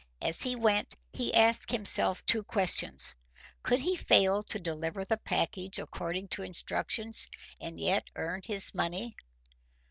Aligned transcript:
As 0.19 0.41
he 0.41 0.55
went, 0.55 0.95
he 1.13 1.31
asked 1.31 1.69
himself 1.71 2.25
two 2.25 2.41
questions: 2.43 3.15
Could 3.61 3.81
he 3.81 3.95
fail 3.95 4.41
to 4.41 4.57
deliver 4.59 5.05
the 5.05 5.17
package 5.17 5.77
according 5.77 6.29
to 6.29 6.41
instructions, 6.41 7.29
and 7.61 7.79
yet 7.79 8.09
earn 8.15 8.41
his 8.43 8.73
money? 8.73 9.11